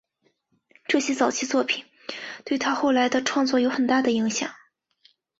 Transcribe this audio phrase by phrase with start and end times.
[0.87, 1.85] 这些早期作品
[2.43, 4.51] 对他后来的创作有很大影响。